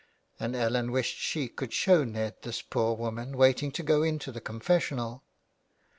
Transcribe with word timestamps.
And 0.39 0.55
Ellen 0.55 0.91
wished 0.91 1.15
she 1.19 1.47
could 1.47 1.71
show 1.73 2.03
Ned 2.03 2.37
this 2.41 2.63
poor 2.63 2.95
woman 2.95 3.37
waiting 3.37 3.71
to 3.73 3.83
go 3.83 4.01
into 4.01 4.31
the 4.31 4.41
confessional. 4.41 5.21